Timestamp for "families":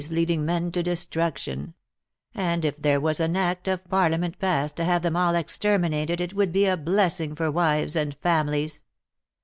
8.15-8.81